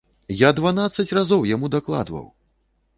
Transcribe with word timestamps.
Я 0.39 0.49
дванаццаць 0.59 1.15
разоў 1.19 1.47
яму 1.55 1.73
дакладваў! 1.79 2.27